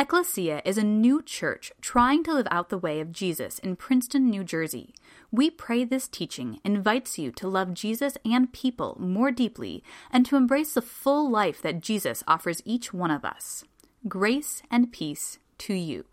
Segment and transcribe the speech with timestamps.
[0.00, 4.30] Ecclesia is a new church trying to live out the way of Jesus in Princeton,
[4.30, 4.94] New Jersey.
[5.30, 10.36] We pray this teaching invites you to love Jesus and people more deeply and to
[10.36, 13.64] embrace the full life that Jesus offers each one of us.
[14.08, 16.06] Grace and peace to you.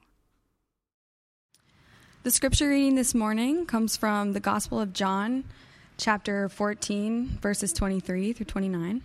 [2.23, 5.45] The scripture reading this morning comes from the Gospel of John,
[5.95, 9.01] chapter 14, verses 23 through 29.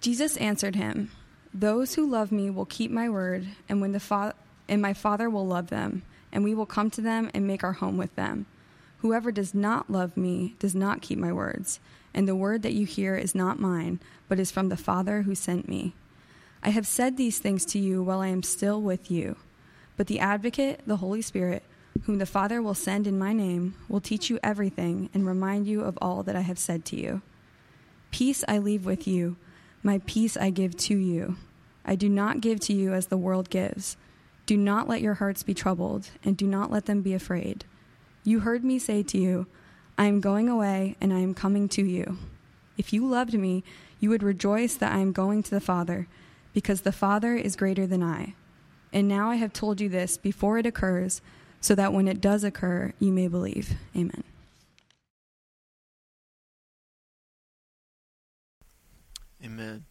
[0.00, 1.12] Jesus answered him,
[1.52, 4.34] Those who love me will keep my word, and when the fa-
[4.68, 7.72] and my Father will love them, and we will come to them and make our
[7.72, 8.46] home with them.
[8.98, 11.80] Whoever does not love me does not keep my words,
[12.14, 15.34] and the word that you hear is not mine, but is from the Father who
[15.34, 15.94] sent me.
[16.62, 19.36] I have said these things to you while I am still with you.
[19.96, 21.62] But the advocate, the Holy Spirit,
[22.02, 25.80] whom the Father will send in my name, will teach you everything and remind you
[25.80, 27.22] of all that I have said to you.
[28.10, 29.36] Peace I leave with you
[29.82, 31.36] my peace I give to you.
[31.84, 33.96] I do not give to you as the world gives.
[34.46, 37.64] Do not let your hearts be troubled, and do not let them be afraid.
[38.24, 39.46] You heard me say to you,
[39.96, 42.18] I am going away, and I am coming to you.
[42.76, 43.64] If you loved me,
[43.98, 46.06] you would rejoice that I am going to the Father,
[46.52, 48.34] because the Father is greater than I.
[48.92, 51.20] And now I have told you this before it occurs,
[51.60, 53.74] so that when it does occur, you may believe.
[53.94, 54.24] Amen.
[59.44, 59.84] Amen.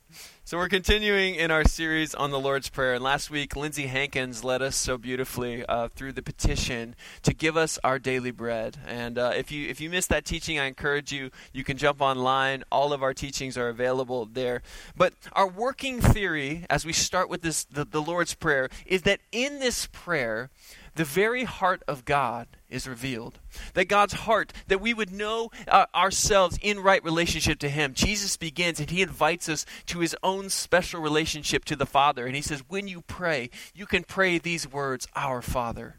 [0.49, 4.43] So we're continuing in our series on the Lord's Prayer, and last week Lindsay Hankins
[4.43, 8.75] led us so beautifully uh, through the petition to give us our daily bread.
[8.87, 12.01] And uh, if you if you missed that teaching, I encourage you you can jump
[12.01, 12.63] online.
[12.71, 14.63] All of our teachings are available there.
[14.97, 19.19] But our working theory, as we start with this the, the Lord's Prayer, is that
[19.31, 20.49] in this prayer
[20.95, 23.39] the very heart of God is revealed.
[23.73, 27.93] That God's heart, that we would know uh, ourselves in right relationship to Him.
[27.93, 32.25] Jesus begins and He invites us to His own special relationship to the Father.
[32.25, 35.95] And He says, when you pray, you can pray these words, Our Father.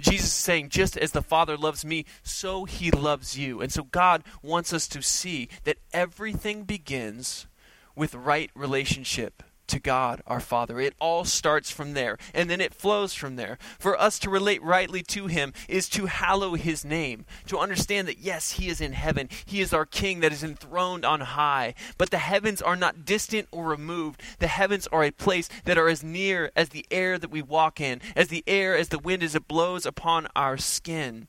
[0.00, 3.60] Jesus is saying, just as the Father loves me, so He loves you.
[3.60, 7.46] And so God wants us to see that everything begins
[7.94, 10.78] with right relationship to God our Father.
[10.78, 13.58] It all starts from there, and then it flows from there.
[13.78, 18.18] For us to relate rightly to Him is to hallow His name, to understand that,
[18.18, 19.30] yes, He is in heaven.
[19.46, 21.74] He is our King that is enthroned on high.
[21.96, 24.22] But the heavens are not distant or removed.
[24.40, 27.80] The heavens are a place that are as near as the air that we walk
[27.80, 31.28] in, as the air, as the wind as it blows upon our skin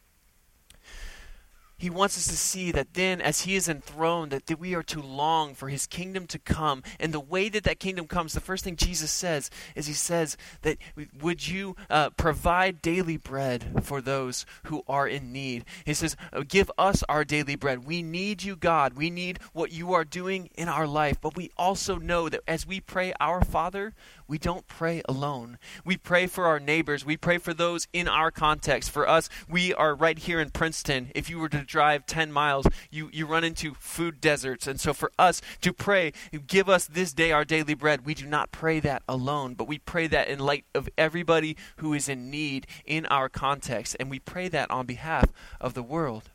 [1.77, 4.83] he wants us to see that then as he is enthroned that, that we are
[4.83, 6.83] to long for his kingdom to come.
[6.99, 10.37] And the way that that kingdom comes the first thing jesus says is he says
[10.61, 10.77] that
[11.21, 15.65] would you uh, provide daily bread for those who are in need?
[15.85, 17.85] He says uh, give us our daily bread.
[17.85, 18.93] We need you god.
[18.93, 21.19] We need what you are doing in our life.
[21.19, 23.93] But we also know that as we pray our father
[24.27, 25.57] we don't pray alone.
[25.85, 27.05] We pray for our neighbors.
[27.05, 28.89] We pray for those in our context.
[28.89, 31.11] For us, we are right here in Princeton.
[31.15, 34.67] If you were to drive 10 miles, you, you run into food deserts.
[34.67, 36.13] And so for us to pray,
[36.47, 39.79] give us this day our daily bread, we do not pray that alone, but we
[39.79, 43.95] pray that in light of everybody who is in need in our context.
[43.99, 46.29] And we pray that on behalf of the world.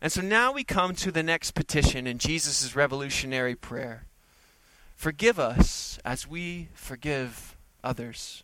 [0.00, 4.04] And so now we come to the next petition in Jesus' revolutionary prayer.
[4.96, 8.42] Forgive us as we forgive others.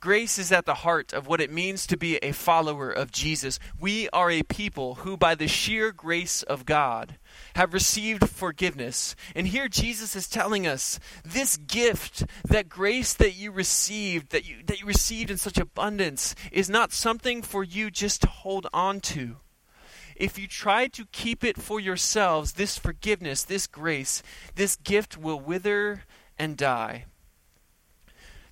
[0.00, 3.58] Grace is at the heart of what it means to be a follower of Jesus.
[3.80, 7.18] We are a people who, by the sheer grace of God,
[7.56, 9.16] have received forgiveness.
[9.34, 14.58] And here Jesus is telling us this gift, that grace that you received, that you,
[14.66, 19.00] that you received in such abundance, is not something for you just to hold on
[19.00, 19.38] to
[20.18, 24.22] if you try to keep it for yourselves, this forgiveness, this grace,
[24.56, 26.02] this gift will wither
[26.38, 27.04] and die.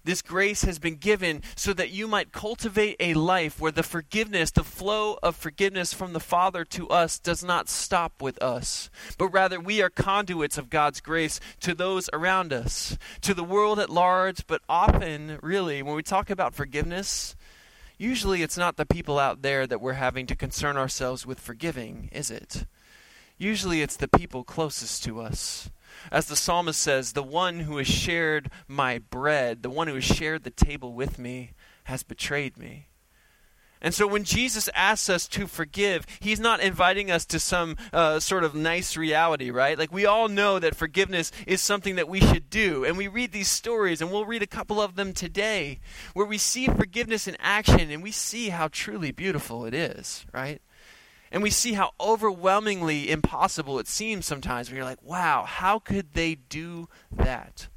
[0.05, 4.53] This grace has been given so that you might cultivate a life where the forgiveness,
[4.53, 8.89] the flow of forgiveness from the Father to us does not stop with us,
[9.19, 13.81] but rather we are conduits of God's grace to those around us, to the world
[13.81, 17.35] at large, but often, really, when we talk about forgiveness,
[17.99, 22.09] usually it's not the people out there that we're having to concern ourselves with forgiving,
[22.13, 22.67] is it?
[23.39, 25.71] Usually it's the people closest to us.
[26.11, 30.05] As the psalmist says, the one who has shared my bread, the one who has
[30.05, 31.53] shared the table with me,
[31.85, 32.89] has betrayed me.
[33.81, 38.21] And so when Jesus asks us to forgive, he's not inviting us to some uh,
[38.21, 39.79] sort of nice reality, right?
[39.79, 42.85] Like we all know that forgiveness is something that we should do.
[42.85, 45.81] And we read these stories, and we'll read a couple of them today,
[46.15, 50.63] where we see forgiveness in action and we see how truly beautiful it is, right?
[51.31, 56.15] And we see how overwhelmingly impossible it seems sometimes when you're like, wow, how could
[56.15, 57.69] they do that?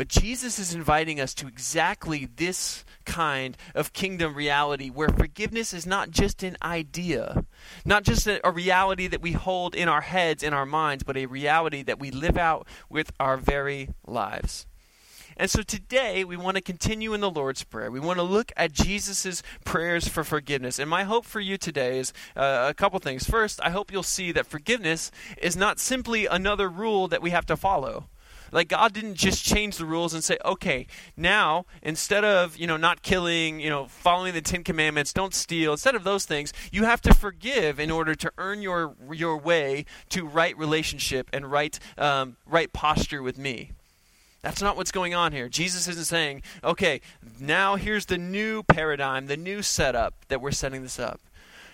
[0.00, 5.86] But Jesus is inviting us to exactly this kind of kingdom reality where forgiveness is
[5.86, 7.44] not just an idea,
[7.84, 11.18] not just a, a, reality that we hold in our heads, in our minds, but
[11.18, 14.64] a reality that we live out with our very lives.
[15.36, 17.90] And so today we want to continue in the Lord's Prayer.
[17.90, 20.78] We want to look at Jesus' prayers for forgiveness.
[20.78, 23.28] And my hope for you today is uh, a couple things.
[23.28, 25.10] First, I hope you'll see that forgiveness
[25.42, 28.06] is not simply another rule that we have to follow.
[28.52, 30.86] Like God didn't just change the rules and say, okay,
[31.16, 35.72] now instead of you know not killing, you know, following the Ten Commandments, don't steal.
[35.72, 39.84] Instead of those things, you have to forgive in order to earn your your way
[40.10, 43.72] to right relationship and right um, right posture with me.
[44.42, 45.48] That's not what's going on here.
[45.48, 47.02] Jesus isn't saying, okay,
[47.38, 51.20] now here's the new paradigm, the new setup that we're setting this up.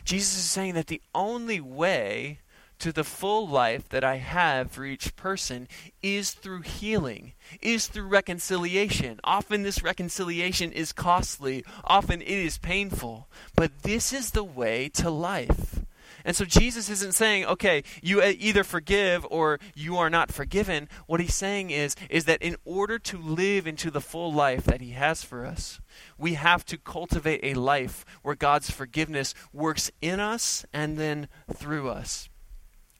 [0.04, 2.40] Jesus is saying that the only way
[2.78, 5.68] to the full life that I have for each person
[6.02, 9.20] is through healing, is through reconciliation.
[9.24, 15.10] Often this reconciliation is costly, often it is painful, but this is the way to
[15.10, 15.80] life.
[16.24, 20.88] And so Jesus isn't saying, okay, you either forgive or you are not forgiven.
[21.06, 24.80] What he's saying is, is that in order to live into the full life that
[24.80, 25.80] he has for us,
[26.18, 31.90] we have to cultivate a life where God's forgiveness works in us and then through
[31.90, 32.28] us.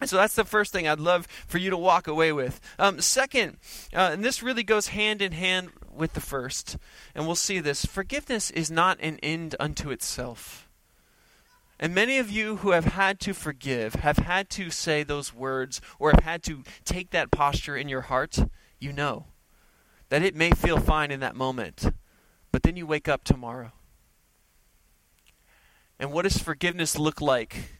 [0.00, 2.60] And so that's the first thing I'd love for you to walk away with.
[2.78, 3.56] Um, second,
[3.94, 6.76] uh, and this really goes hand in hand with the first,
[7.14, 10.68] and we'll see this forgiveness is not an end unto itself.
[11.78, 15.80] And many of you who have had to forgive, have had to say those words,
[15.98, 18.38] or have had to take that posture in your heart,
[18.78, 19.26] you know
[20.08, 21.90] that it may feel fine in that moment,
[22.52, 23.72] but then you wake up tomorrow.
[25.98, 27.75] And what does forgiveness look like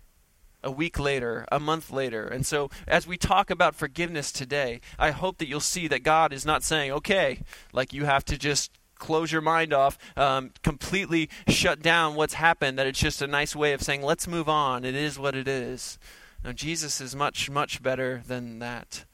[0.62, 2.26] a week later, a month later.
[2.26, 6.32] And so, as we talk about forgiveness today, I hope that you'll see that God
[6.32, 7.41] is not saying, okay,
[7.73, 12.79] like you have to just close your mind off, um, completely shut down what's happened,
[12.79, 14.85] that it's just a nice way of saying, let's move on.
[14.85, 15.99] It is what it is.
[16.43, 19.05] No, Jesus is much, much better than that.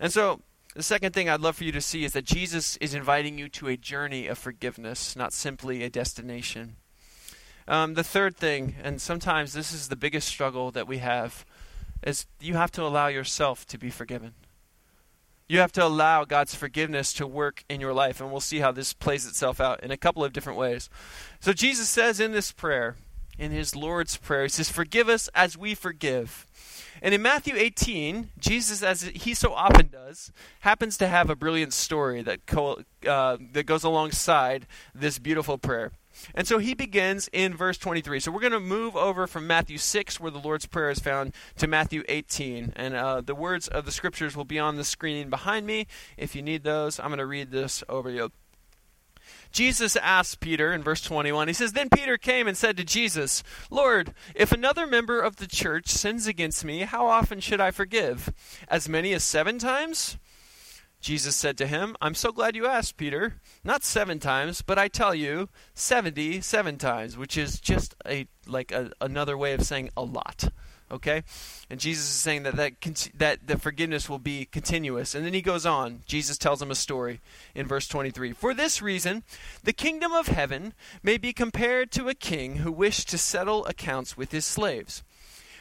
[0.00, 0.42] And so,
[0.74, 3.48] the second thing I'd love for you to see is that Jesus is inviting you
[3.48, 6.76] to a journey of forgiveness, not simply a destination.
[7.68, 11.44] Um, the third thing, and sometimes this is the biggest struggle that we have,
[12.02, 14.32] is you have to allow yourself to be forgiven.
[15.48, 18.72] You have to allow God's forgiveness to work in your life, and we'll see how
[18.72, 20.88] this plays itself out in a couple of different ways.
[21.40, 22.96] So, Jesus says in this prayer,
[23.38, 26.46] in his Lord's Prayer, he says, Forgive us as we forgive.
[27.00, 31.72] And in Matthew 18, Jesus, as he so often does, happens to have a brilliant
[31.72, 35.92] story that, co- uh, that goes alongside this beautiful prayer.
[36.34, 38.20] And so he begins in verse 23.
[38.20, 41.34] So we're going to move over from Matthew 6, where the Lord's Prayer is found,
[41.56, 42.72] to Matthew 18.
[42.76, 45.86] And uh, the words of the scriptures will be on the screen behind me.
[46.16, 48.30] If you need those, I'm going to read this over you.
[49.50, 53.42] Jesus asked Peter in verse 21, he says, Then Peter came and said to Jesus,
[53.70, 58.32] Lord, if another member of the church sins against me, how often should I forgive?
[58.68, 60.18] As many as seven times?
[61.00, 63.34] Jesus said to him, I'm so glad you asked, Peter.
[63.62, 68.90] Not seven times, but I tell you, seventy-seven times, which is just a like a,
[69.00, 70.48] another way of saying a lot.
[70.90, 71.22] Okay,
[71.68, 72.72] and Jesus is saying that that
[73.14, 75.14] that the forgiveness will be continuous.
[75.14, 76.00] And then he goes on.
[76.06, 77.20] Jesus tells him a story
[77.54, 78.32] in verse 23.
[78.32, 79.22] For this reason,
[79.62, 84.16] the kingdom of heaven may be compared to a king who wished to settle accounts
[84.16, 85.02] with his slaves.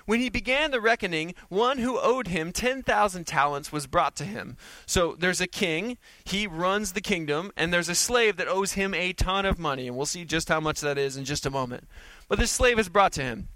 [0.08, 4.56] When he began the reckoning, one who owed him 10,000 talents was brought to him.
[4.86, 8.94] So there's a king, he runs the kingdom, and there's a slave that owes him
[8.94, 9.86] a ton of money.
[9.86, 11.90] And we'll see just how much that is in just a moment.
[12.30, 13.50] But this slave is brought to him.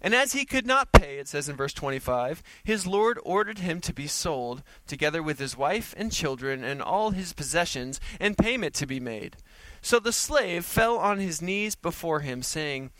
[0.00, 3.80] And as he could not pay, it says in verse 25, his Lord ordered him
[3.80, 8.74] to be sold, together with his wife and children and all his possessions, and payment
[8.76, 9.38] to be made.
[9.80, 12.92] So the slave fell on his knees before him, saying,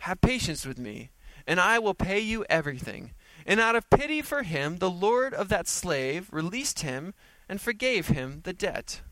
[0.00, 1.08] Have patience with me
[1.46, 3.12] and I will pay you everything.
[3.46, 7.14] And out of pity for him, the Lord of that slave released him
[7.48, 9.02] and forgave him the debt.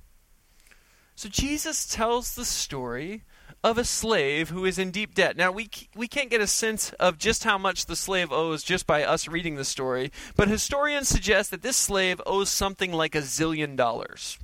[1.15, 3.23] So Jesus tells the story
[3.63, 5.37] of a slave who is in deep debt.
[5.37, 8.87] Now, we, we can't get a sense of just how much the slave owes just
[8.87, 13.23] by us reading the story, but historians suggest that this slave owes something like a
[13.23, 14.39] zillion dollars.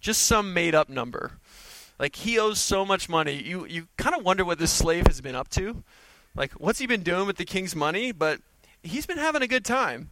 [0.00, 1.32] Just some made up number.
[1.98, 3.42] Like, he owes so much money.
[3.42, 5.82] You, you kind of wonder what this slave has been up to.
[6.34, 8.12] Like, what's he been doing with the king's money?
[8.12, 8.40] But
[8.82, 10.10] he's been having a good time.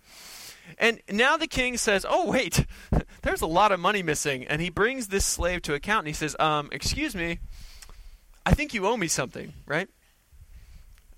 [0.78, 2.66] And now the king says, Oh, wait,
[3.22, 4.44] there's a lot of money missing.
[4.44, 7.38] And he brings this slave to account and he says, um, Excuse me,
[8.44, 9.88] I think you owe me something, right?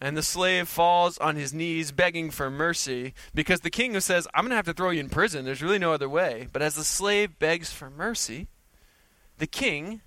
[0.01, 4.45] And the slave falls on his knees begging for mercy because the king says, I'm
[4.45, 5.45] going to have to throw you in prison.
[5.45, 6.47] There's really no other way.
[6.53, 8.47] But as the slave begs for mercy,
[9.39, 10.01] the king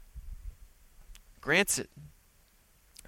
[1.41, 1.89] grants it.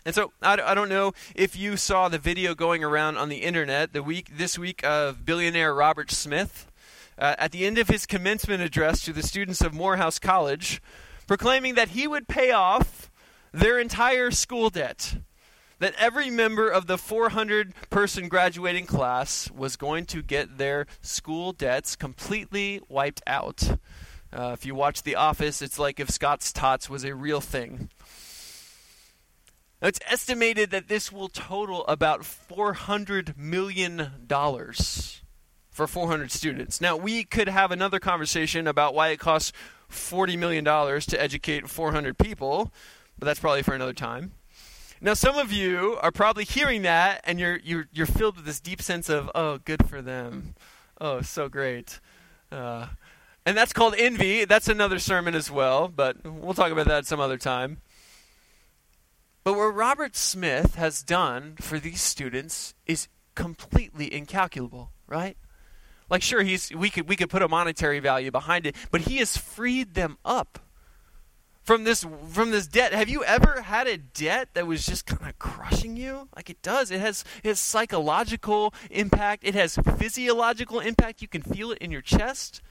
[0.05, 3.37] And so I, I don't know if you saw the video going around on the
[3.37, 6.69] internet the week this week of billionaire Robert Smith
[7.17, 10.81] uh, at the end of his commencement address to the students of Morehouse College,
[11.27, 13.11] proclaiming that he would pay off
[13.51, 15.17] their entire school debt.
[15.79, 21.51] That every member of the 400 person graduating class was going to get their school
[21.51, 23.77] debts completely wiped out.
[24.31, 27.89] Uh, if you watch The Office, it's like if Scott's Tots was a real thing.
[29.83, 34.11] It's estimated that this will total about $400 million
[35.69, 36.79] for 400 students.
[36.79, 39.51] Now, we could have another conversation about why it costs
[39.91, 42.71] $40 million to educate 400 people,
[43.19, 44.31] but that's probably for another time.
[45.01, 48.61] Now, some of you are probably hearing that, and you're, you're, you're filled with this
[48.61, 50.55] deep sense of, oh, good for them.
[51.01, 51.99] Oh, so great.
[52.49, 52.87] Uh,
[53.45, 54.45] and that's called envy.
[54.45, 57.81] That's another sermon as well, but we'll talk about that some other time.
[59.43, 65.37] But what Robert Smith has done for these students is completely incalculable, right?
[66.09, 69.17] Like sure he's we could we could put a monetary value behind it, but he
[69.17, 70.59] has freed them up
[71.63, 72.93] from this from this debt.
[72.93, 76.29] Have you ever had a debt that was just kind of crushing you?
[76.35, 76.91] Like it does.
[76.91, 79.43] It has it has psychological impact.
[79.43, 81.21] It has physiological impact.
[81.21, 82.61] You can feel it in your chest.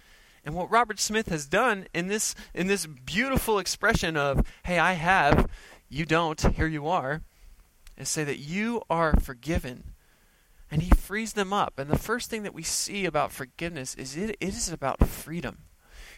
[0.44, 4.94] And what Robert Smith has done in this in this beautiful expression of, "Hey, I
[4.94, 5.48] have
[5.92, 7.22] you don't, here you are,
[7.98, 9.92] and say that you are forgiven.
[10.70, 11.78] And he frees them up.
[11.78, 15.58] And the first thing that we see about forgiveness is it, it is about freedom.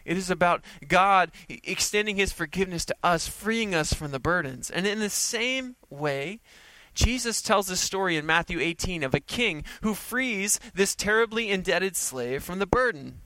[0.04, 4.70] It is about God extending his forgiveness to us, freeing us from the burdens.
[4.70, 6.38] And in the same way,
[6.94, 11.96] Jesus tells a story in Matthew 18 of a king who frees this terribly indebted
[11.96, 13.20] slave from the burden.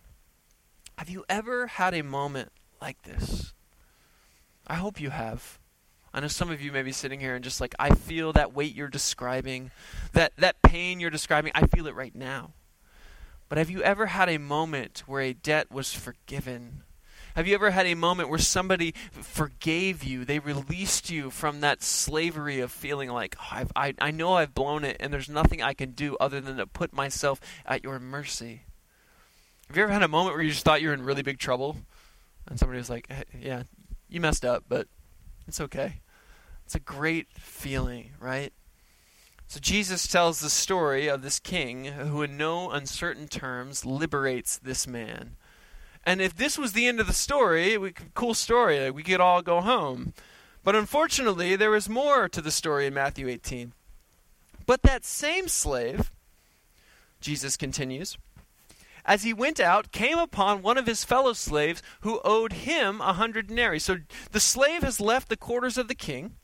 [0.96, 3.52] Have you ever had a moment like this?
[4.66, 5.58] I hope you have.
[6.12, 8.54] I know some of you may be sitting here and just like, I feel that
[8.54, 9.70] weight you're describing,
[10.12, 12.52] that, that pain you're describing, I feel it right now.
[13.48, 16.82] But have you ever had a moment where a debt was forgiven?
[17.34, 20.24] Have you ever had a moment where somebody forgave you?
[20.24, 24.84] They released you from that slavery of feeling like, oh, i I know I've blown
[24.84, 28.62] it and there's nothing I can do other than to put myself at your mercy.
[29.68, 31.38] Have you ever had a moment where you just thought you were in really big
[31.38, 31.76] trouble?
[32.48, 33.62] And somebody was like, hey, yeah,
[34.08, 34.88] you messed up, but
[35.48, 36.00] it's okay.
[36.64, 38.52] It's a great feeling, right?
[39.46, 44.86] So Jesus tells the story of this king who, in no uncertain terms, liberates this
[44.86, 45.36] man.
[46.04, 49.02] And if this was the end of the story, we could, cool story, like we
[49.02, 50.12] could all go home.
[50.62, 53.72] But unfortunately, there is more to the story in Matthew 18.
[54.66, 56.12] But that same slave,
[57.20, 58.18] Jesus continues,
[59.08, 63.14] as he went out, came upon one of his fellow slaves who owed him a
[63.14, 63.78] hundred denarii.
[63.78, 63.96] So
[64.30, 66.34] the slave has left the quarters of the king.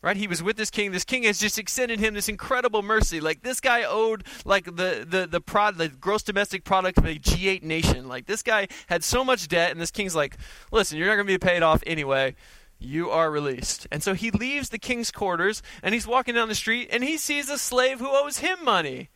[0.00, 0.92] Right, he was with this king.
[0.92, 3.18] This king has just extended him this incredible mercy.
[3.18, 7.16] Like this guy owed like the the the prod the gross domestic product of a
[7.16, 8.06] G8 nation.
[8.06, 10.36] Like this guy had so much debt, and this king's like,
[10.70, 12.36] listen, you're not going to be paid off anyway
[12.80, 13.88] you are released.
[13.90, 17.16] And so he leaves the king's quarters and he's walking down the street and he
[17.16, 19.10] sees a slave who owes him money.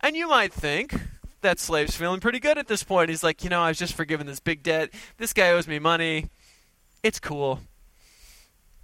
[0.00, 0.94] And you might think,
[1.42, 3.10] that slave's feeling pretty good at this point.
[3.10, 4.90] He's like, you know, I was just forgiven this big debt.
[5.18, 6.30] This guy owes me money.
[7.02, 7.60] It's cool.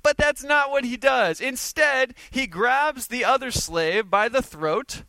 [0.02, 1.40] But that's not what he does.
[1.40, 5.02] Instead, he grabs the other slave by the throat.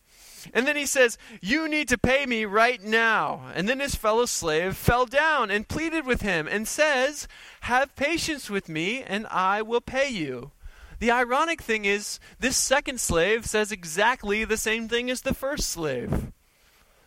[0.54, 3.52] And then he says, You need to pay me right now.
[3.54, 7.28] And then his fellow slave fell down and pleaded with him and says,
[7.62, 10.52] Have patience with me, and I will pay you.
[11.00, 15.70] The ironic thing is, this second slave says exactly the same thing as the first
[15.70, 16.32] slave.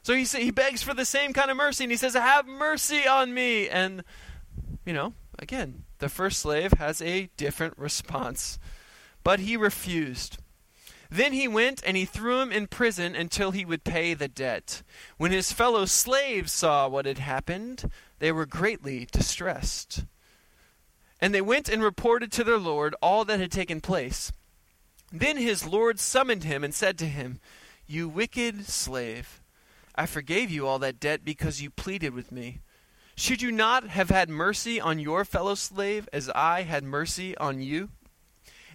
[0.02, 3.06] So he, he begs for the same kind of mercy, and he says, Have mercy
[3.06, 3.68] on me.
[3.68, 4.02] And,
[4.84, 8.58] you know, again, the first slave has a different response.
[9.22, 10.38] But he refused.
[11.12, 14.82] Then he went and he threw him in prison until he would pay the debt.
[15.18, 20.06] When his fellow slaves saw what had happened, they were greatly distressed.
[21.20, 24.32] And they went and reported to their Lord all that had taken place.
[25.12, 27.40] Then his Lord summoned him and said to him,
[27.86, 29.41] You wicked slave.
[29.94, 32.60] I forgave you all that debt because you pleaded with me.
[33.14, 37.60] Should you not have had mercy on your fellow slave as I had mercy on
[37.60, 37.90] you?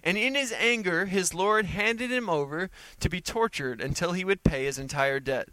[0.02, 2.70] And in his anger, his Lord handed him over
[3.00, 5.48] to be tortured until he would pay his entire debt.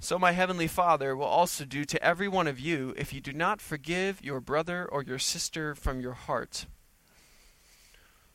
[0.00, 3.32] So my heavenly Father will also do to every one of you if you do
[3.32, 6.66] not forgive your brother or your sister from your heart.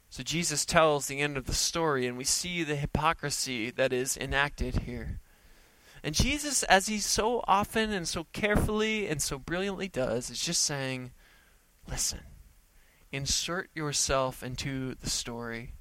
[0.10, 4.18] So Jesus tells the end of the story, and we see the hypocrisy that is
[4.18, 5.20] enacted here.
[6.04, 10.62] And Jesus, as he so often and so carefully and so brilliantly does, is just
[10.62, 11.12] saying,
[11.90, 12.22] listen,
[13.12, 15.74] insert yourself into the story.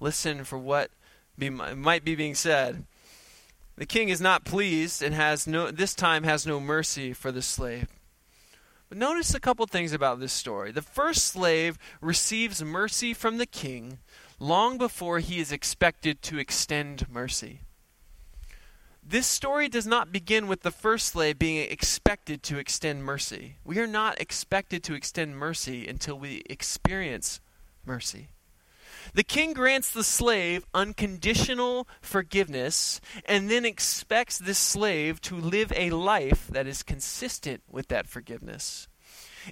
[0.00, 0.90] Listen for what
[1.36, 2.84] be, might be being said.
[3.76, 7.42] The king is not pleased and has no this time has no mercy for the
[7.42, 7.88] slave.
[8.88, 10.72] But notice a couple things about this story.
[10.72, 13.98] The first slave receives mercy from the king
[14.40, 17.60] long before he is expected to extend mercy.
[19.10, 23.54] This story does not begin with the first slave being expected to extend mercy.
[23.64, 27.40] We are not expected to extend mercy until we experience
[27.86, 28.28] mercy.
[29.14, 35.88] The king grants the slave unconditional forgiveness and then expects this slave to live a
[35.88, 38.88] life that is consistent with that forgiveness.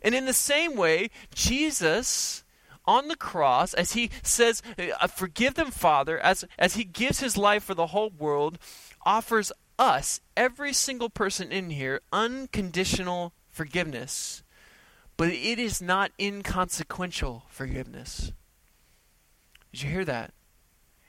[0.03, 2.45] And in the same way, Jesus
[2.87, 7.37] on the cross, as he says, uh, Forgive them, Father, as, as he gives his
[7.37, 8.59] life for the whole world,
[9.07, 14.43] offers us, every single person in here, unconditional forgiveness.
[15.17, 18.33] But it is not inconsequential forgiveness.
[19.73, 20.33] Did you hear that?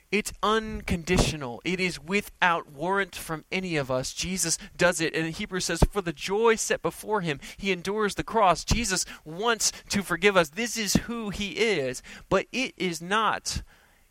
[0.10, 1.62] It's unconditional.
[1.66, 4.14] It is without warrant from any of us.
[4.14, 5.14] Jesus does it.
[5.14, 8.64] And Hebrews says, For the joy set before him, he endures the cross.
[8.64, 10.50] Jesus wants to forgive us.
[10.50, 12.02] This is who he is.
[12.30, 13.64] But it is not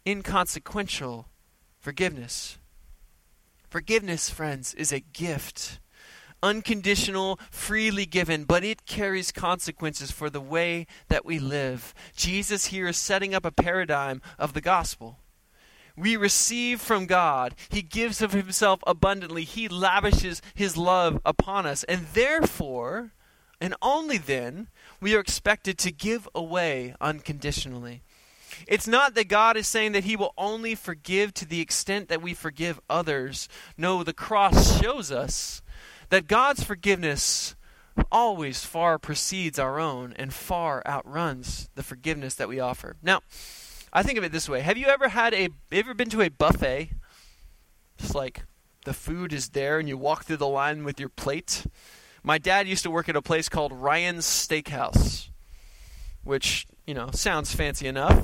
[0.07, 1.29] inconsequential
[1.79, 2.59] forgiveness.
[3.69, 5.81] Forgiveness, friends, is a gift
[6.43, 11.95] unconditional, freely given, but it carries consequences for the way that we live.
[12.15, 15.19] Jesus here is setting up a paradigm of the gospel.
[15.97, 17.55] We receive from God.
[17.71, 19.45] He gives of himself abundantly.
[19.45, 21.85] He lavishes his love upon us.
[21.85, 23.13] And therefore,
[23.61, 24.69] and only then,
[25.01, 28.03] we are expected to give away unconditionally.
[28.67, 32.23] It's not that God is saying that He will only forgive to the extent that
[32.23, 33.49] we forgive others.
[33.77, 35.63] No, the cross shows us
[36.09, 37.55] that God's forgiveness
[38.13, 42.97] always far precedes our own and far outruns the forgiveness that we offer.
[43.03, 43.21] Now,
[43.93, 44.61] I think of it this way.
[44.61, 46.91] Have you ever had a ever been to a buffet?
[47.97, 48.43] Just like
[48.85, 51.67] the food is there and you walk through the line with your plate.
[52.23, 55.29] My dad used to work at a place called Ryan's Steakhouse,
[56.25, 58.21] which, you know, sounds fancy enough.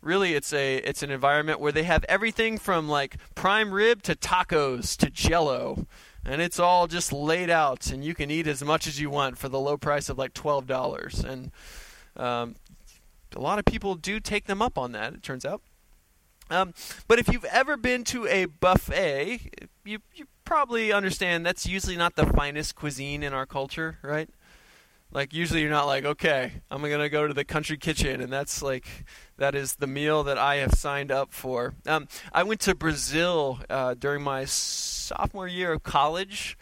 [0.00, 4.14] Really it's a it's an environment where they have everything from like prime rib to
[4.14, 5.86] tacos to jello
[6.26, 9.38] and it's all just laid out, and you can eat as much as you want
[9.38, 11.20] for the low price of like twelve dollars.
[11.20, 11.52] And
[12.16, 12.56] um,
[13.34, 15.14] a lot of people do take them up on that.
[15.14, 15.62] It turns out.
[16.50, 16.74] Um,
[17.08, 22.16] but if you've ever been to a buffet, you you probably understand that's usually not
[22.16, 24.28] the finest cuisine in our culture, right?
[25.16, 28.60] Like usually you're not like, okay, I'm gonna go to the country kitchen, and that's
[28.60, 28.86] like
[29.38, 31.72] that is the meal that I have signed up for.
[31.86, 36.58] Um, I went to Brazil uh, during my sophomore year of college.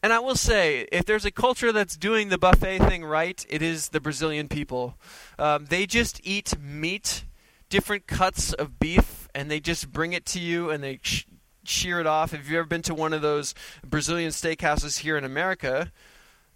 [0.00, 3.62] And I will say, if there's a culture that's doing the buffet thing right, it
[3.62, 4.94] is the Brazilian people.
[5.36, 7.24] Um, they just eat meat,
[7.68, 11.26] different cuts of beef, and they just bring it to you and they sh-
[11.64, 12.32] shear it off.
[12.32, 15.90] If you've ever been to one of those Brazilian steakhouses here in America,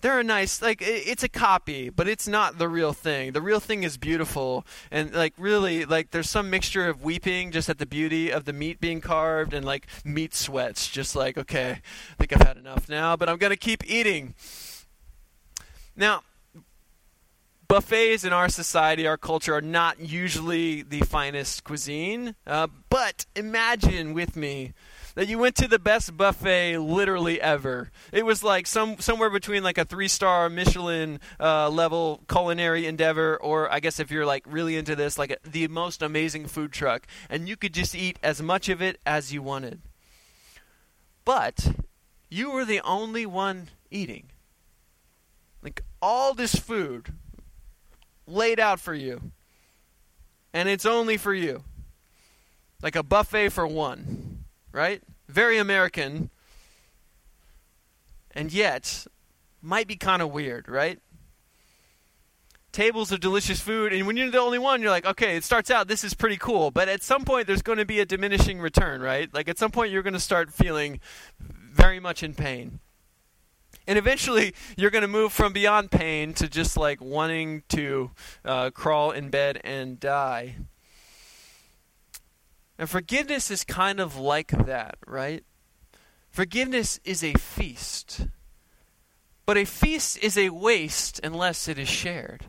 [0.03, 3.33] they're a nice like it's a copy but it's not the real thing.
[3.33, 4.67] The real thing is beautiful.
[4.91, 8.53] And like really like there's some mixture of weeping just at the beauty of the
[8.53, 10.89] meat being carved and like meat sweats.
[10.89, 14.35] Just like okay i think i've had enough now but i'm going to keep eating.
[15.97, 16.23] Now
[17.69, 24.13] buffets in our society our culture are not usually the finest cuisine uh, but imagine
[24.13, 24.75] with me
[25.15, 27.91] that you went to the best buffet literally ever.
[28.13, 33.37] It was like some somewhere between like a three star Michelin uh, level culinary endeavor,
[33.37, 36.73] or I guess if you're like really into this, like a, the most amazing food
[36.73, 39.81] truck, and you could just eat as much of it as you wanted.
[41.25, 41.75] But
[42.29, 44.31] you were the only one eating.
[45.63, 47.13] Like all this food
[48.27, 49.33] laid out for you,
[50.53, 51.65] and it's only for you.
[52.83, 54.32] Like a buffet for one
[54.73, 55.03] right?
[55.29, 56.31] Very American.
[58.35, 59.07] And yet,
[59.61, 60.99] might be kind of weird, right?
[62.73, 65.71] Tables of delicious food, and when you're the only one, you're like, okay, it starts
[65.71, 66.71] out, this is pretty cool.
[66.71, 69.33] But at some point, there's going to be a diminishing return, right?
[69.33, 70.99] Like at some point, you're going to start feeling
[71.39, 72.81] very much in pain.
[73.87, 78.13] And eventually, you're going to move from beyond pain to just like wanting to
[78.45, 80.57] uh, crawl in bed and die.
[82.83, 85.45] And forgiveness is kind of like that, right?
[86.31, 88.27] Forgiveness is a feast.
[89.47, 92.47] But a feast is a waste unless it is shared.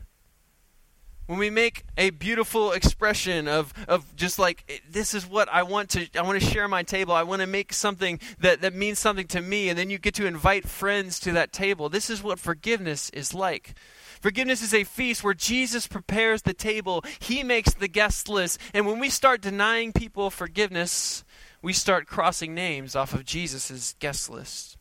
[1.27, 5.61] when we make a beautiful expression of, of just like eh, this is what I
[5.61, 7.13] want to I want to share my table.
[7.13, 10.15] I want to make something that, that means something to me, and then you get
[10.15, 11.89] to invite friends to that table.
[11.89, 13.75] This is what forgiveness is like.
[14.23, 17.03] Forgiveness is a feast where Jesus prepares the table.
[17.19, 18.57] He makes the guest list.
[18.73, 21.25] And when we start denying people forgiveness,
[21.61, 24.77] we start crossing names off of Jesus' guest list.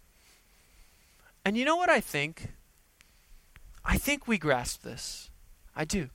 [1.44, 2.52] And you know what I think?
[3.85, 5.28] I think we grasp this.
[5.74, 6.11] I do.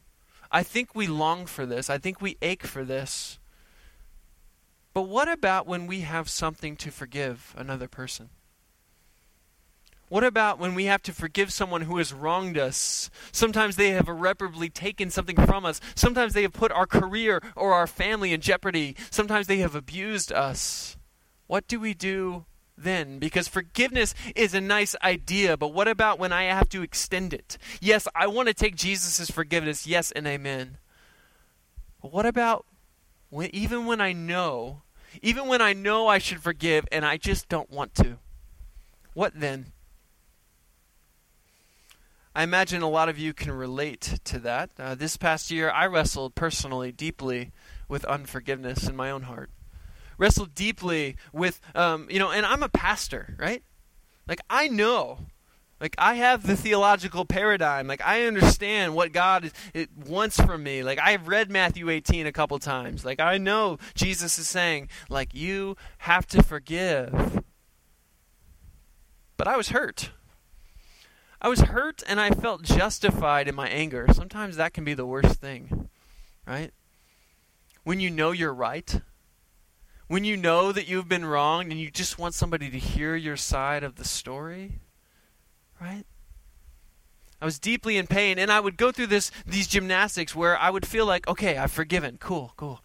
[0.50, 1.90] I think we long for this.
[1.90, 3.40] I think we ache for this.
[4.94, 8.30] But what about when we have something to forgive another person?
[10.10, 13.10] What about when we have to forgive someone who has wronged us?
[13.34, 15.82] Sometimes they have irreparably taken something from us.
[15.96, 18.96] Sometimes they have put our career or our family in jeopardy.
[19.10, 20.96] Sometimes they have abused us.
[21.48, 22.46] What do we do
[22.78, 27.34] then because forgiveness is a nice idea, but what about when I have to extend
[27.34, 27.58] it?
[27.82, 30.78] Yes, I want to take Jesus' forgiveness, yes and amen.
[32.02, 32.66] But what about
[33.30, 34.84] when, even when I know,
[35.22, 38.20] even when I know I should forgive and I just don't want to?
[39.14, 39.74] What then?
[42.38, 44.70] I imagine a lot of you can relate to that.
[44.78, 47.52] Uh, this past year, I wrestled personally deeply
[47.90, 49.50] with unforgiveness in my own heart
[50.20, 53.64] Wrestled deeply with, um, you know, and I'm a pastor, right?
[54.28, 55.26] Like, I know.
[55.82, 57.88] Like, I have the theological paradigm.
[57.88, 60.84] Like, I understand what God is, it wants from me.
[60.84, 63.04] Like, I've read Matthew 18 a couple times.
[63.04, 67.44] Like, I know Jesus is saying, like, you have to forgive.
[69.38, 70.12] But I was hurt.
[71.42, 74.08] I was hurt and I felt justified in my anger.
[74.12, 75.90] Sometimes that can be the worst thing,
[76.46, 76.72] right?
[77.84, 79.02] When you know you're right
[80.08, 83.38] when you know that you've been wronged and you just want somebody to hear your
[83.38, 84.80] side of the story,
[85.82, 86.06] right?
[87.42, 90.70] I was deeply in pain, and I would go through this these gymnastics where I
[90.70, 92.82] would feel like, okay, I've forgiven, cool, cool.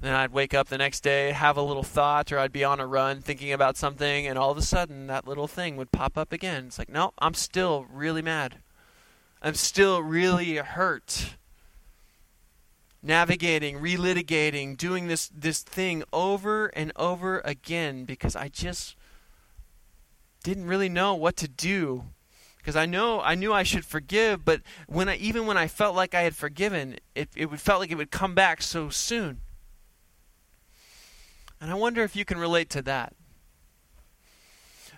[0.00, 2.80] Then I'd wake up the next day, have a little thought, or I'd be on
[2.80, 6.18] a run thinking about something, and all of a sudden that little thing would pop
[6.18, 6.66] up again.
[6.66, 8.58] It's like, no, I'm still really mad.
[9.40, 11.36] I'm still really hurt
[13.04, 18.96] navigating, relitigating, doing this this thing over and over again because I just
[20.42, 22.04] didn't really know what to do.
[22.56, 25.94] Because I know I knew I should forgive, but when I even when I felt
[25.94, 29.40] like I had forgiven, it it felt like it would come back so soon.
[31.64, 33.14] And I wonder if you can relate to that.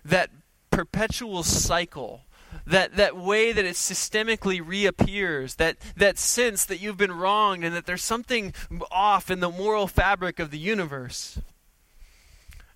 [0.05, 0.31] That
[0.72, 2.22] perpetual cycle
[2.66, 7.72] that, that way that it systemically reappears, that, that sense that you've been wronged and
[7.76, 8.52] that there's something
[8.90, 11.38] off in the moral fabric of the universe.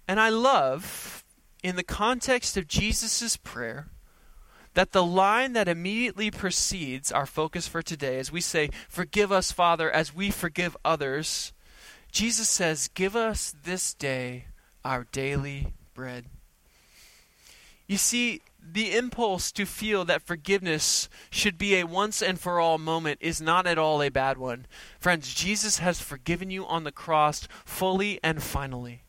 [0.07, 1.24] And I love,
[1.64, 3.88] in the context of Jesus' prayer,
[4.74, 9.50] that the line that immediately precedes our focus for today, as we say, Forgive us,
[9.50, 11.53] Father, as we forgive others,
[12.11, 14.46] Jesus says, Give us this day
[14.85, 16.27] our daily bread.
[17.87, 22.79] You see, the impulse to feel that forgiveness should be a once and for all
[22.79, 24.66] moment is not at all a bad one.
[24.99, 29.03] Friends, Jesus has forgiven you on the cross fully and finally.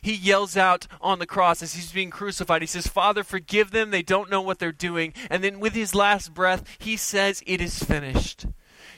[0.00, 2.60] He yells out on the cross as he's being crucified.
[2.60, 3.90] He says, Father, forgive them.
[3.90, 5.14] They don't know what they're doing.
[5.30, 8.44] And then with his last breath, he says, It is finished.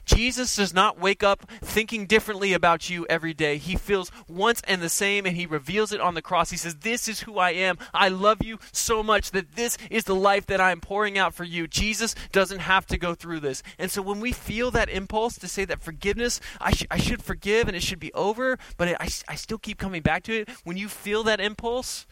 [0.06, 3.58] Jesus does not wake up thinking differently about you every day.
[3.58, 6.50] He feels once and the same, and he reveals it on the cross.
[6.50, 7.76] He says, This is who I am.
[7.92, 11.34] I love you so much that this is the life that I am pouring out
[11.34, 11.66] for you.
[11.66, 13.62] Jesus doesn't have to go through this.
[13.78, 17.22] And so when we feel that impulse to say that forgiveness, I, sh- I should
[17.22, 20.48] forgive and it should be over, but I, I still keep coming back to it,
[20.64, 22.06] when you feel that impulse,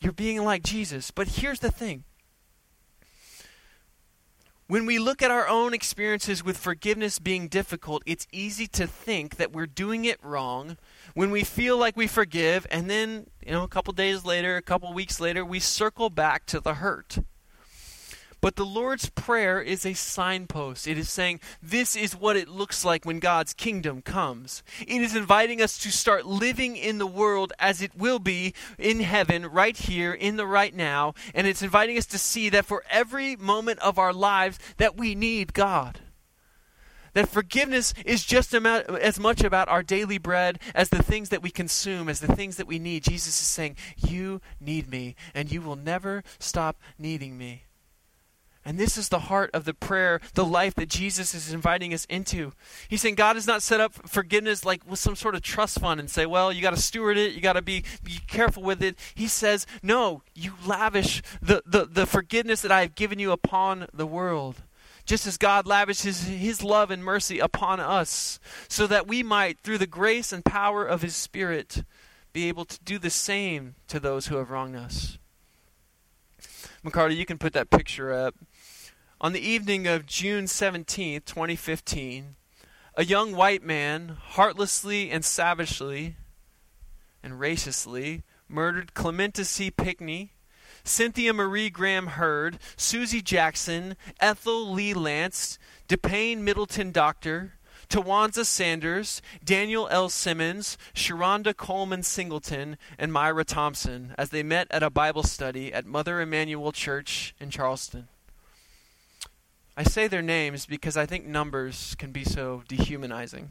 [0.00, 1.10] you're being like Jesus.
[1.10, 2.04] But here's the thing
[4.72, 9.36] when we look at our own experiences with forgiveness being difficult, it's easy to think
[9.36, 10.78] that we're doing it wrong
[11.12, 14.62] when we feel like we forgive, and then, you know, a couple days later, a
[14.62, 17.18] couple weeks later, we circle back to the hurt.
[18.42, 20.88] But the Lord's Prayer is a signpost.
[20.88, 24.64] It is saying, this is what it looks like when God's kingdom comes.
[24.80, 28.98] It is inviting us to start living in the world as it will be in
[28.98, 31.14] heaven, right here, in the right now.
[31.36, 35.14] And it's inviting us to see that for every moment of our lives, that we
[35.14, 36.00] need God
[37.14, 41.42] that forgiveness is just about, as much about our daily bread as the things that
[41.42, 43.04] we consume, as the things that we need.
[43.04, 47.64] Jesus is saying, You need me, and you will never stop needing me.
[48.64, 52.04] And this is the heart of the prayer, the life that Jesus is inviting us
[52.04, 52.52] into.
[52.88, 55.98] He's saying God has not set up forgiveness like with some sort of trust fund
[55.98, 58.80] and say, well, you got to steward it, you got to be, be careful with
[58.80, 58.96] it.
[59.14, 63.88] He says, no, you lavish the, the, the forgiveness that I have given you upon
[63.92, 64.62] the world.
[65.04, 69.78] just as God lavishes his love and mercy upon us, so that we might, through
[69.78, 71.84] the grace and power of his Spirit,
[72.32, 75.18] be able to do the same to those who have wronged us.
[76.84, 78.34] McCarty, you can put that picture up.
[79.22, 82.34] On the evening of June 17th, 2015,
[82.96, 86.16] a young white man heartlessly and savagely
[87.22, 89.70] and racistly murdered Clementa C.
[89.70, 90.32] Pinckney,
[90.82, 95.56] Cynthia Marie Graham Hurd, Susie Jackson, Ethel Lee Lance,
[95.88, 97.52] DePayne Middleton Doctor,
[97.88, 100.08] Tywanza Sanders, Daniel L.
[100.08, 105.86] Simmons, Sharonda Coleman Singleton, and Myra Thompson as they met at a Bible study at
[105.86, 108.08] Mother Emanuel Church in Charleston.
[109.76, 113.50] I say their names because I think numbers can be so dehumanizing.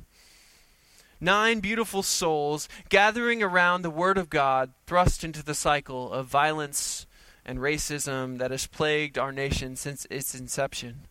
[1.20, 7.06] Nine beautiful souls gathering around the Word of God, thrust into the cycle of violence
[7.46, 11.08] and racism that has plagued our nation since its inception.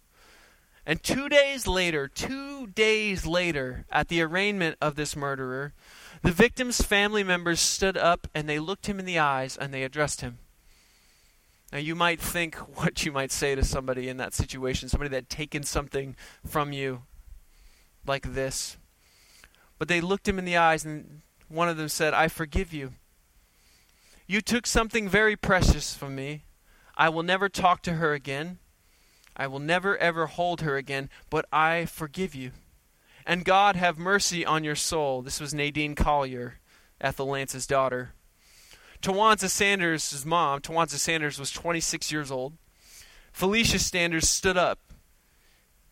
[0.86, 5.74] And two days later, two days later, at the arraignment of this murderer,
[6.22, 9.82] the victim's family members stood up and they looked him in the eyes and they
[9.82, 10.38] addressed him.
[11.72, 15.16] Now, you might think what you might say to somebody in that situation, somebody that
[15.16, 17.02] had taken something from you
[18.06, 18.76] like this.
[19.78, 22.92] But they looked him in the eyes, and one of them said, I forgive you.
[24.26, 26.44] You took something very precious from me.
[26.96, 28.58] I will never talk to her again.
[29.36, 32.52] I will never ever hold her again, but I forgive you.
[33.26, 35.22] And God have mercy on your soul.
[35.22, 36.60] This was Nadine Collier,
[37.00, 38.12] Ethel Lance's daughter.
[39.02, 42.54] Tywanza Sanders' mom, Tywanza Sanders, was 26 years old.
[43.32, 44.78] Felicia Sanders stood up.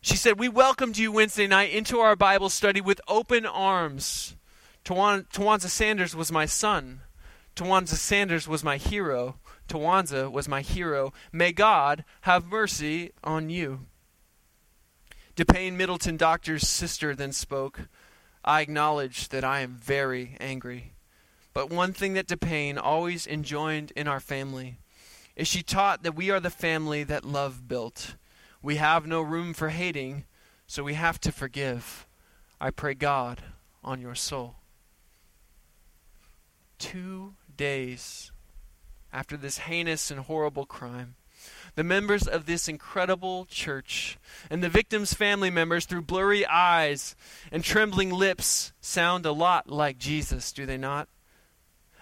[0.01, 4.35] She said, We welcomed you Wednesday night into our Bible study with open arms.
[4.85, 7.01] Tywanza Sanders was my son.
[7.55, 9.39] Tywanza Sanders was my hero.
[9.67, 11.11] Tywanza was my hero.
[11.31, 13.87] May God have mercy on you.
[15.35, 17.81] DePayne Middleton Doctor's sister then spoke.
[18.43, 20.93] I acknowledge that I am very angry.
[21.53, 24.77] But one thing that DePayne always enjoined in our family
[25.35, 28.15] is she taught that we are the family that love built.
[28.61, 30.25] We have no room for hating,
[30.67, 32.07] so we have to forgive.
[32.59, 33.41] I pray God
[33.83, 34.55] on your soul.
[36.77, 38.31] Two days
[39.11, 41.15] after this heinous and horrible crime,
[41.75, 44.17] the members of this incredible church
[44.49, 47.15] and the victim's family members, through blurry eyes
[47.51, 51.07] and trembling lips, sound a lot like Jesus, do they not?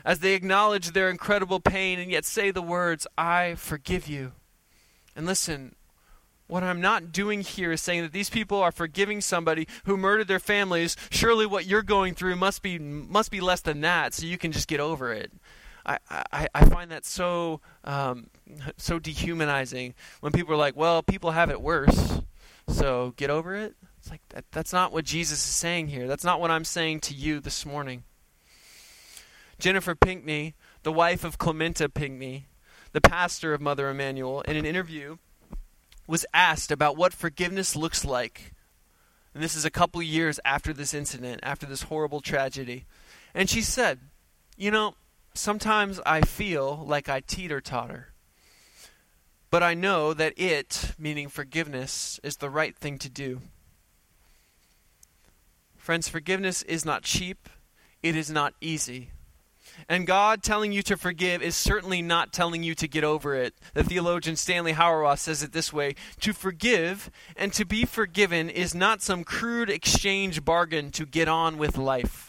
[0.07, 4.31] As they acknowledge their incredible pain and yet say the words, I forgive you.
[5.17, 5.75] And listen,
[6.47, 10.29] what I'm not doing here is saying that these people are forgiving somebody who murdered
[10.29, 10.95] their families.
[11.09, 14.53] Surely what you're going through must be must be less than that, so you can
[14.53, 15.29] just get over it.
[15.85, 18.27] I, I, I find that so um,
[18.77, 22.21] so dehumanizing when people are like, "Well, people have it worse,
[22.69, 26.07] so get over it." It's like that, that's not what Jesus is saying here.
[26.07, 28.05] That's not what I'm saying to you this morning.
[29.59, 32.47] Jennifer Pinckney, the wife of Clementa Pinckney,
[32.91, 35.17] the pastor of Mother Emanuel, in an interview,
[36.07, 38.53] was asked about what forgiveness looks like.
[39.33, 42.85] And this is a couple years after this incident, after this horrible tragedy.
[43.33, 43.99] And she said,
[44.55, 44.95] You know,
[45.37, 48.07] Sometimes I feel like I teeter totter.
[49.51, 53.41] But I know that it, meaning forgiveness, is the right thing to do.
[55.75, 57.49] Friends, forgiveness is not cheap,
[58.01, 59.11] it is not easy.
[59.89, 63.53] And God telling you to forgive is certainly not telling you to get over it.
[63.73, 68.75] The theologian Stanley Hauerwas says it this way To forgive and to be forgiven is
[68.75, 72.27] not some crude exchange bargain to get on with life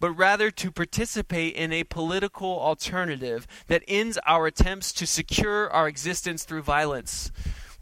[0.00, 5.88] but rather to participate in a political alternative that ends our attempts to secure our
[5.88, 7.32] existence through violence.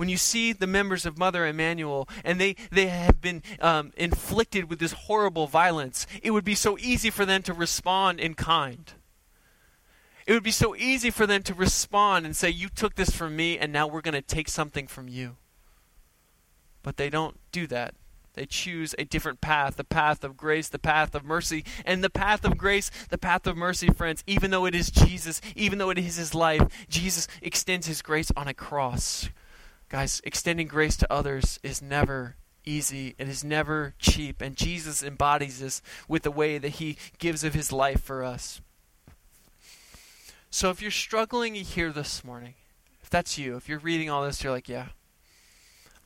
[0.02, 4.68] When you see the members of Mother Emanuel and they, they have been um, inflicted
[4.68, 8.94] with this horrible violence, it would be so easy for them to respond in kind.
[10.26, 13.36] It would be so easy for them to respond and say, You took this from
[13.36, 15.36] me, and now we're going to take something from you.
[16.82, 17.94] But they don't do that.
[18.34, 21.64] They choose a different path the path of grace, the path of mercy.
[21.84, 25.40] And the path of grace, the path of mercy, friends, even though it is Jesus,
[25.54, 29.28] even though it is his life, Jesus extends his grace on a cross.
[29.92, 34.40] Guys, extending grace to others is never easy, it is never cheap.
[34.40, 38.62] And Jesus embodies this with the way that he gives of his life for us.
[40.50, 42.54] So if you're struggling here this morning,
[43.02, 44.86] if that's you, if you're reading all this, you're like, yeah,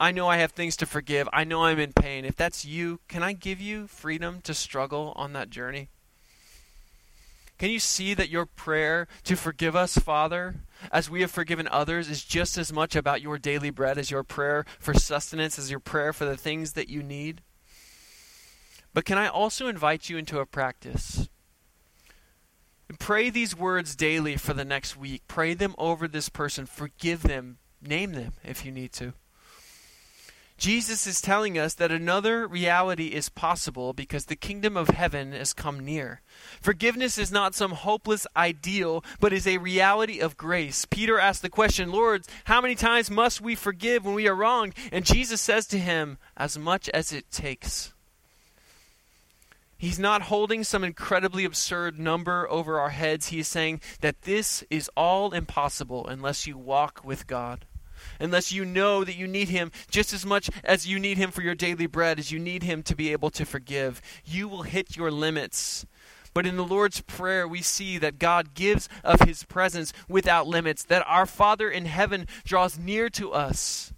[0.00, 1.28] I know I have things to forgive.
[1.32, 2.24] I know I'm in pain.
[2.24, 5.90] If that's you, can I give you freedom to struggle on that journey?
[7.58, 10.56] Can you see that your prayer to forgive us, Father,
[10.92, 14.22] as we have forgiven others, is just as much about your daily bread as your
[14.22, 17.40] prayer for sustenance, as your prayer for the things that you need?
[18.92, 21.28] But can I also invite you into a practice?
[22.98, 25.22] Pray these words daily for the next week.
[25.26, 26.66] Pray them over this person.
[26.66, 27.58] Forgive them.
[27.82, 29.12] Name them if you need to.
[30.56, 35.52] Jesus is telling us that another reality is possible because the kingdom of heaven has
[35.52, 36.22] come near.
[36.62, 40.86] Forgiveness is not some hopeless ideal, but is a reality of grace.
[40.86, 44.74] Peter asked the question, Lord, how many times must we forgive when we are wronged?
[44.90, 47.92] And Jesus says to him, as much as it takes.
[49.76, 53.28] He's not holding some incredibly absurd number over our heads.
[53.28, 57.66] He is saying that this is all impossible unless you walk with God
[58.20, 61.42] unless you know that you need Him just as much as you need Him for
[61.42, 64.00] your daily bread, as you need Him to be able to forgive.
[64.24, 65.86] You will hit your limits.
[66.34, 70.84] But in the Lord's Prayer, we see that God gives of His presence without limits,
[70.84, 73.94] that our Father in heaven draws near to us,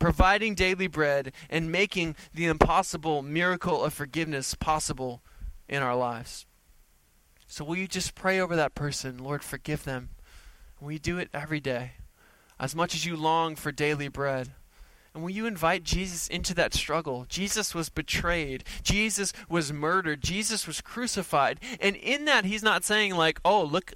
[0.00, 5.22] providing daily bread and making the impossible miracle of forgiveness possible
[5.68, 6.46] in our lives.
[7.46, 9.18] So, will you just pray over that person?
[9.18, 10.08] Lord, forgive them.
[10.80, 11.92] We do it every day
[12.58, 14.52] as much as you long for daily bread.
[15.14, 17.24] And will you invite Jesus into that struggle?
[17.28, 18.64] Jesus was betrayed.
[18.82, 20.20] Jesus was murdered.
[20.20, 21.58] Jesus was crucified.
[21.80, 23.94] And in that, he's not saying, like, oh, look,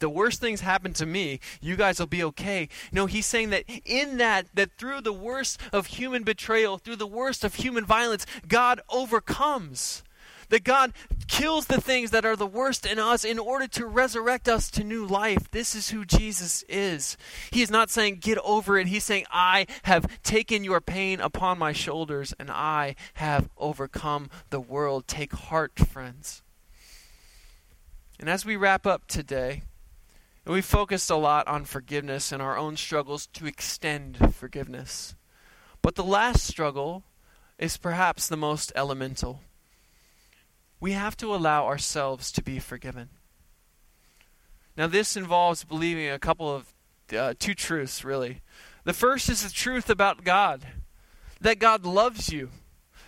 [0.00, 1.38] the worst things happen to me.
[1.60, 2.68] You guys will be okay.
[2.90, 7.06] No, he's saying that in that, that through the worst of human betrayal, through the
[7.06, 10.02] worst of human violence, God overcomes.
[10.50, 10.92] That God
[11.26, 14.82] kills the things that are the worst in us in order to resurrect us to
[14.82, 15.50] new life.
[15.50, 17.16] This is who Jesus is.
[17.50, 18.88] He is not saying, get over it.
[18.88, 24.60] He's saying, I have taken your pain upon my shoulders and I have overcome the
[24.60, 25.06] world.
[25.06, 26.42] Take heart, friends.
[28.18, 29.62] And as we wrap up today,
[30.46, 35.14] we focused a lot on forgiveness and our own struggles to extend forgiveness.
[35.82, 37.04] But the last struggle
[37.58, 39.42] is perhaps the most elemental
[40.80, 43.10] we have to allow ourselves to be forgiven.
[44.76, 46.72] Now, this involves believing a couple of
[47.16, 48.42] uh, two truths, really.
[48.84, 50.66] The first is the truth about God
[51.40, 52.50] that God loves you,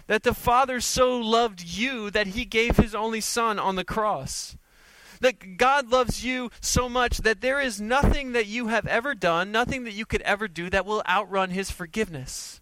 [0.07, 4.57] that the Father so loved you that he gave his only Son on the cross.
[5.21, 9.53] That God loves you so much that there is nothing that you have ever done,
[9.53, 12.61] nothing that you could ever do that will outrun his forgiveness.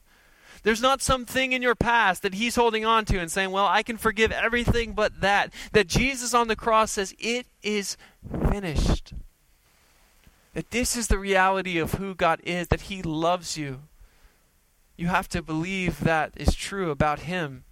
[0.63, 3.83] There's not something in your past that he's holding on to and saying, Well, I
[3.83, 5.53] can forgive everything but that.
[5.73, 7.97] That Jesus on the cross says, It is
[8.51, 9.15] finished.
[10.55, 13.83] That this is the reality of who God is, that he loves you.
[14.97, 17.65] You have to believe that is true about him.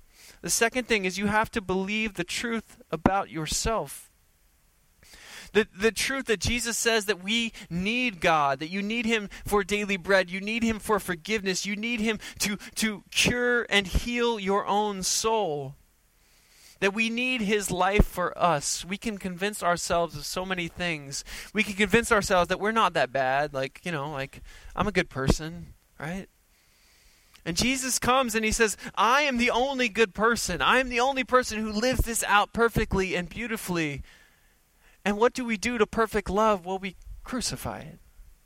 [0.43, 4.06] The second thing is you have to believe the truth about yourself.
[5.57, 9.65] The, the truth that Jesus says that we need God, that you need Him for
[9.65, 14.39] daily bread, you need Him for forgiveness, you need Him to, to cure and heal
[14.39, 15.75] your own soul.
[16.81, 18.85] That we need His life for us.
[18.85, 21.25] We can convince ourselves of so many things.
[21.55, 23.55] We can convince ourselves that we're not that bad.
[23.55, 24.43] Like, you know, like,
[24.77, 26.27] I'm a good person, right?
[27.47, 30.61] And Jesus comes and he says, I am the only good person.
[30.61, 34.03] I am the only person who lives this out perfectly and beautifully.
[35.07, 36.67] And what do we do to perfect love?
[36.67, 38.01] Well, we crucify it.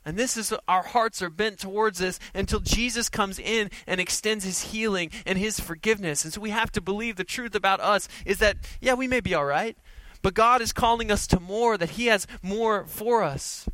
[0.05, 4.45] And this is our hearts are bent towards this until Jesus comes in and extends
[4.45, 6.23] his healing and his forgiveness.
[6.23, 9.21] And so we have to believe the truth about us is that, yeah, we may
[9.21, 9.75] be all right,
[10.21, 13.67] but God is calling us to more, that he has more for us.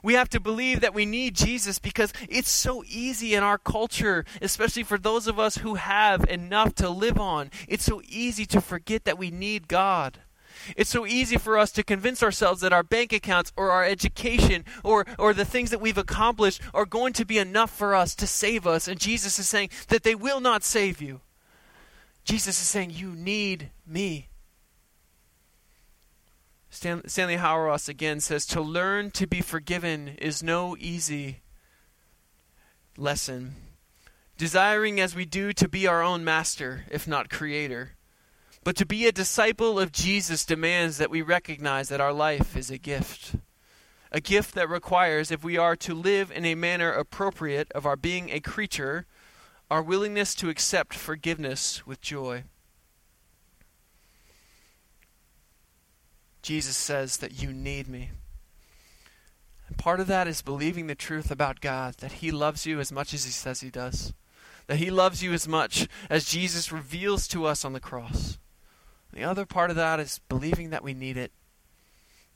[0.00, 4.24] We have to believe that we need Jesus because it's so easy in our culture,
[4.40, 7.50] especially for those of us who have enough to live on.
[7.66, 10.20] It's so easy to forget that we need God.
[10.76, 14.64] It's so easy for us to convince ourselves that our bank accounts or our education
[14.84, 18.26] or, or the things that we've accomplished are going to be enough for us to
[18.26, 18.88] save us.
[18.88, 21.20] And Jesus is saying that they will not save you.
[22.24, 24.28] Jesus is saying, You need me.
[26.70, 31.40] Stan, Stanley Hauerwas again says, To learn to be forgiven is no easy
[32.96, 33.54] lesson.
[34.36, 37.92] Desiring as we do to be our own master, if not creator.
[38.64, 42.70] But to be a disciple of Jesus demands that we recognize that our life is
[42.70, 43.36] a gift.
[44.10, 47.96] A gift that requires, if we are to live in a manner appropriate of our
[47.96, 49.06] being a creature,
[49.70, 52.44] our willingness to accept forgiveness with joy.
[56.42, 58.10] Jesus says that you need me.
[59.66, 62.90] And part of that is believing the truth about God, that He loves you as
[62.90, 64.14] much as He says He does,
[64.66, 68.38] that He loves you as much as Jesus reveals to us on the cross.
[69.12, 71.32] The other part of that is believing that we need it.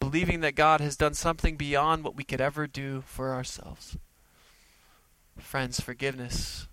[0.03, 3.97] believing that God has done something beyond what we could ever do for ourselves.
[5.39, 6.67] Friends, forgiveness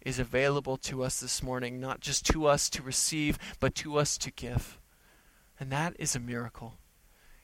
[0.00, 4.16] is available to us this morning, not just to us to receive, but to us
[4.18, 4.78] to give.
[5.58, 6.74] And that is a miracle.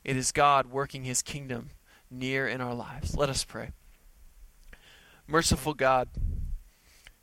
[0.05, 1.71] It is God working his kingdom
[2.09, 3.17] near in our lives.
[3.17, 3.71] Let us pray.
[5.27, 6.09] Merciful God,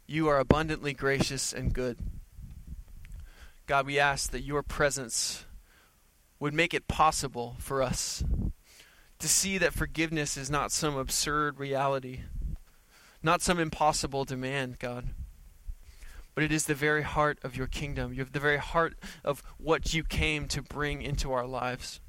[0.06, 1.98] you are abundantly gracious and good.
[3.68, 5.46] God, we ask that your presence
[6.40, 8.24] would make it possible for us
[9.20, 12.22] to see that forgiveness is not some absurd reality,
[13.22, 15.10] not some impossible demand, God,
[16.34, 18.14] but it is the very heart of your kingdom.
[18.14, 22.00] You have the very heart of what you came to bring into our lives.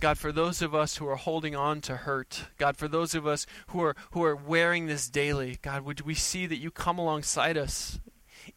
[0.00, 3.26] God, for those of us who are holding on to hurt, God, for those of
[3.26, 6.98] us who are who are wearing this daily, God, would we see that you come
[6.98, 7.98] alongside us,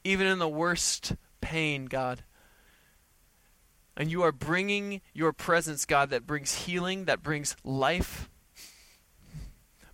[0.03, 2.23] even in the worst pain, God.
[3.97, 8.29] And you are bringing your presence, God, that brings healing, that brings life.